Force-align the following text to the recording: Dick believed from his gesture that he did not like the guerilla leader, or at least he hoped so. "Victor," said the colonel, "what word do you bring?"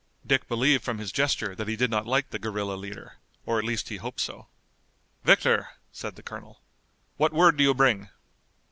Dick 0.25 0.47
believed 0.47 0.83
from 0.83 0.97
his 0.97 1.11
gesture 1.11 1.53
that 1.53 1.67
he 1.67 1.75
did 1.75 1.91
not 1.91 2.07
like 2.07 2.31
the 2.31 2.39
guerilla 2.39 2.73
leader, 2.73 3.17
or 3.45 3.59
at 3.59 3.63
least 3.65 3.89
he 3.89 3.97
hoped 3.97 4.19
so. 4.19 4.47
"Victor," 5.23 5.67
said 5.91 6.15
the 6.15 6.23
colonel, 6.23 6.59
"what 7.17 7.33
word 7.33 7.55
do 7.55 7.63
you 7.63 7.75
bring?" 7.75 8.09